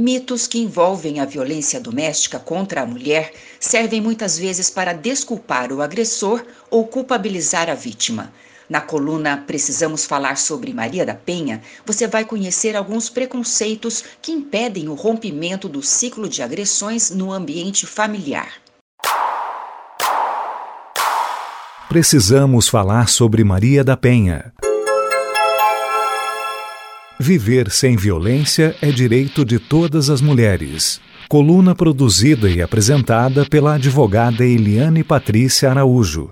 [0.00, 5.82] Mitos que envolvem a violência doméstica contra a mulher servem muitas vezes para desculpar o
[5.82, 8.32] agressor ou culpabilizar a vítima.
[8.70, 14.88] Na coluna Precisamos Falar sobre Maria da Penha, você vai conhecer alguns preconceitos que impedem
[14.88, 18.52] o rompimento do ciclo de agressões no ambiente familiar.
[21.88, 24.52] Precisamos falar sobre Maria da Penha.
[27.20, 31.00] Viver sem violência é direito de todas as mulheres.
[31.28, 36.30] Coluna produzida e apresentada pela advogada Eliane Patrícia Araújo.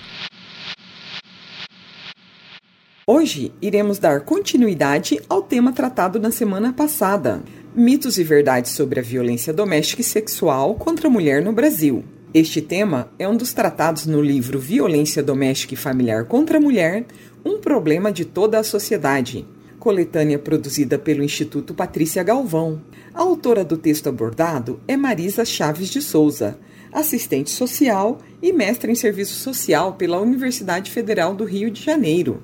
[3.04, 7.42] Hoje iremos dar continuidade ao tema tratado na semana passada:
[7.74, 12.04] mitos e verdades sobre a violência doméstica e sexual contra a mulher no Brasil.
[12.32, 17.06] Este tema é um dos tratados no livro Violência Doméstica e Familiar contra a Mulher
[17.44, 19.44] Um Problema de Toda a Sociedade,
[19.86, 22.82] coletânea produzida pelo Instituto Patrícia Galvão.
[23.14, 26.58] A autora do texto abordado é Marisa Chaves de Souza,
[26.92, 32.42] assistente social e mestre em serviço social pela Universidade Federal do Rio de Janeiro.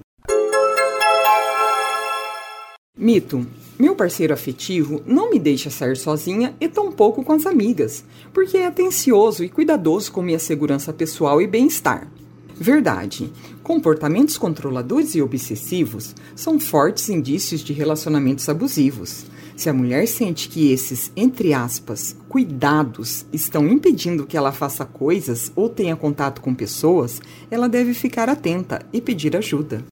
[2.97, 3.45] Mito.
[3.77, 8.67] Meu parceiro afetivo não me deixa sair sozinha e tampouco com as amigas, porque é
[8.67, 12.09] atencioso e cuidadoso com minha segurança pessoal e bem-estar.
[12.57, 13.33] Verdade.
[13.63, 19.27] Comportamentos controladores e obsessivos são fortes indícios de relacionamentos abusivos.
[19.57, 25.53] Se a mulher sente que esses, entre aspas, cuidados estão impedindo que ela faça coisas
[25.55, 29.85] ou tenha contato com pessoas, ela deve ficar atenta e pedir ajuda.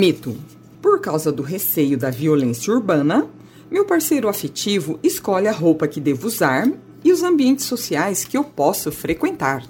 [0.00, 0.36] Mito.
[0.80, 3.28] Por causa do receio da violência urbana,
[3.70, 6.68] meu parceiro afetivo escolhe a roupa que devo usar
[7.04, 9.64] e os ambientes sociais que eu posso frequentar.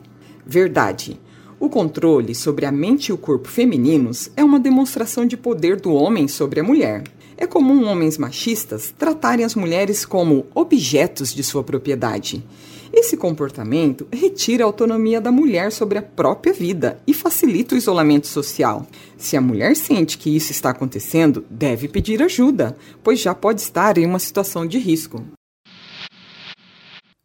[0.44, 1.20] Verdade.
[1.58, 5.92] O controle sobre a mente e o corpo femininos é uma demonstração de poder do
[5.92, 7.05] homem sobre a mulher.
[7.36, 12.44] É comum homens machistas tratarem as mulheres como objetos de sua propriedade.
[12.92, 18.27] Esse comportamento retira a autonomia da mulher sobre a própria vida e facilita o isolamento
[18.27, 18.86] social.
[19.17, 23.96] Se a mulher sente que isso está acontecendo, deve pedir ajuda, pois já pode estar
[23.96, 25.24] em uma situação de risco.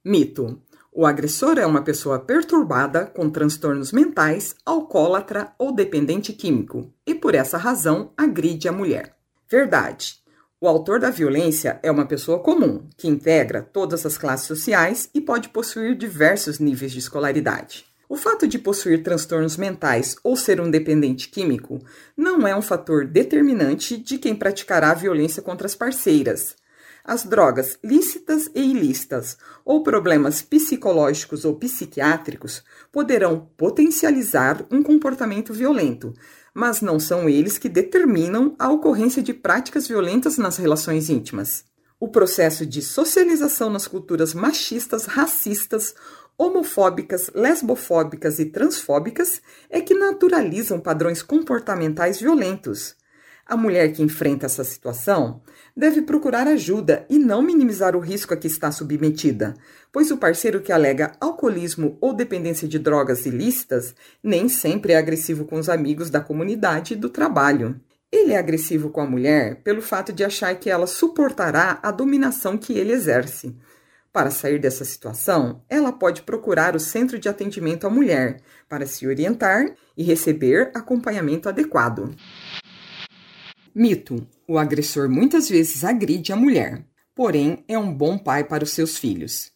[0.07, 7.13] Mito: o agressor é uma pessoa perturbada com transtornos mentais, alcoólatra ou dependente químico e,
[7.13, 9.17] por essa razão, agride a mulher.
[9.51, 10.15] Verdade.
[10.61, 15.19] O autor da violência é uma pessoa comum, que integra todas as classes sociais e
[15.19, 17.85] pode possuir diversos níveis de escolaridade.
[18.07, 21.79] O fato de possuir transtornos mentais ou ser um dependente químico
[22.15, 26.55] não é um fator determinante de quem praticará a violência contra as parceiras
[27.07, 36.13] as drogas lícitas e ilícitas ou problemas psicológicos ou psiquiátricos poderão potencializar um comportamento violento,
[36.53, 41.63] mas não são eles que determinam a ocorrência de práticas violentas nas relações íntimas.
[41.97, 45.95] O processo de socialização nas culturas machistas, racistas,
[46.37, 52.95] homofóbicas, lesbofóbicas e transfóbicas é que naturalizam padrões comportamentais violentos.
[53.49, 55.39] A mulher que enfrenta essa situação
[55.75, 59.53] deve procurar ajuda e não minimizar o risco a que está submetida,
[59.89, 65.45] pois o parceiro que alega alcoolismo ou dependência de drogas ilícitas nem sempre é agressivo
[65.45, 67.79] com os amigos da comunidade e do trabalho.
[68.11, 72.57] Ele é agressivo com a mulher pelo fato de achar que ela suportará a dominação
[72.57, 73.55] que ele exerce.
[74.11, 79.07] Para sair dessa situação, ela pode procurar o centro de atendimento à mulher para se
[79.07, 82.13] orientar e receber acompanhamento adequado.
[83.79, 86.83] Mito: o agressor muitas vezes agride a mulher,
[87.13, 89.51] porém é um bom pai para os seus filhos.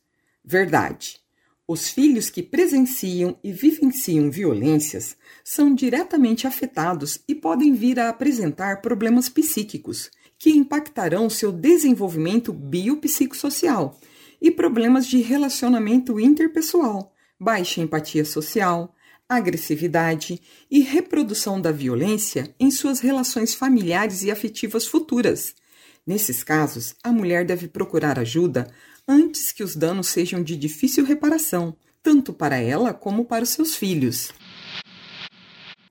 [0.46, 1.20] Verdade.
[1.68, 8.80] Os filhos que presenciam e vivenciam violências são diretamente afetados e podem vir a apresentar
[8.80, 14.00] problemas psíquicos que impactarão seu desenvolvimento biopsicossocial
[14.40, 18.94] e problemas de relacionamento interpessoal, baixa empatia social,
[19.32, 25.56] agressividade e reprodução da violência em suas relações familiares e afetivas futuras.
[26.06, 28.70] Nesses casos, a mulher deve procurar ajuda
[29.08, 33.74] antes que os danos sejam de difícil reparação, tanto para ela como para os seus
[33.74, 34.34] filhos.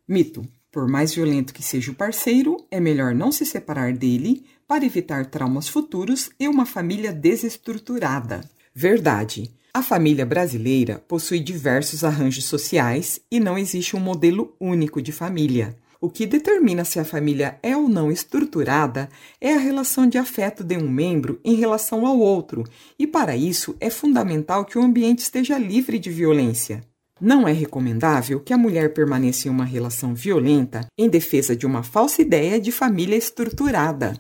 [0.06, 4.84] Mito: por mais violento que seja o parceiro, é melhor não se separar dele para
[4.84, 8.42] evitar traumas futuros e uma família desestruturada.
[8.74, 9.50] Verdade.
[9.72, 15.76] A família brasileira possui diversos arranjos sociais e não existe um modelo único de família.
[16.00, 19.08] O que determina se a família é ou não estruturada
[19.40, 22.64] é a relação de afeto de um membro em relação ao outro,
[22.98, 26.82] e para isso é fundamental que o ambiente esteja livre de violência.
[27.20, 31.82] Não é recomendável que a mulher permaneça em uma relação violenta em defesa de uma
[31.82, 34.14] falsa ideia de família estruturada.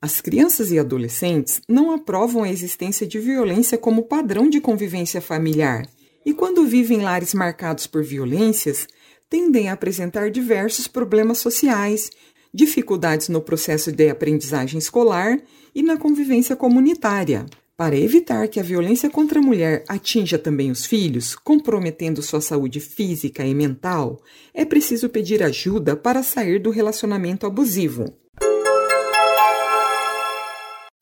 [0.00, 5.88] As crianças e adolescentes não aprovam a existência de violência como padrão de convivência familiar
[6.24, 8.86] e, quando vivem em lares marcados por violências,
[9.28, 12.10] tendem a apresentar diversos problemas sociais,
[12.54, 15.36] dificuldades no processo de aprendizagem escolar
[15.74, 17.44] e na convivência comunitária.
[17.76, 22.78] Para evitar que a violência contra a mulher atinja também os filhos, comprometendo sua saúde
[22.78, 24.22] física e mental,
[24.54, 28.14] é preciso pedir ajuda para sair do relacionamento abusivo.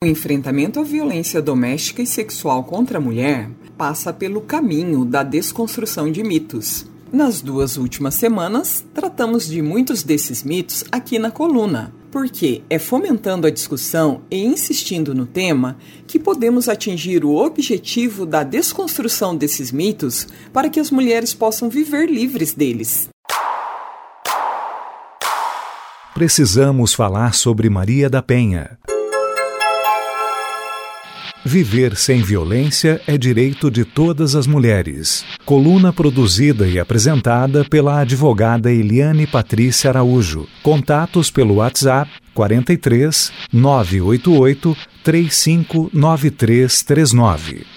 [0.03, 6.11] O enfrentamento à violência doméstica e sexual contra a mulher passa pelo caminho da desconstrução
[6.11, 6.85] de mitos.
[7.11, 13.47] Nas duas últimas semanas, tratamos de muitos desses mitos aqui na coluna, porque é fomentando
[13.47, 20.27] a discussão e insistindo no tema que podemos atingir o objetivo da desconstrução desses mitos
[20.53, 23.09] para que as mulheres possam viver livres deles.
[26.13, 28.77] Precisamos falar sobre Maria da Penha.
[31.45, 35.23] Viver sem violência é direito de todas as mulheres.
[35.45, 40.45] Coluna produzida e apresentada pela advogada Eliane Patrícia Araújo.
[40.61, 47.76] Contatos pelo WhatsApp 43 988 359339.